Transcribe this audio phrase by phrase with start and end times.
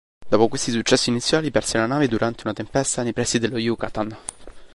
[0.27, 4.17] Dopo questi successi iniziali, perse la nave durante una tempesta nei pressi dello Yucatán.